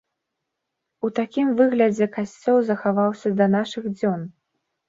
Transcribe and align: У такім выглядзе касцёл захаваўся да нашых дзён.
У 1.07 1.09
такім 1.19 1.51
выглядзе 1.59 2.05
касцёл 2.17 2.57
захаваўся 2.71 3.29
да 3.43 3.53
нашых 3.59 3.83
дзён. 4.01 4.29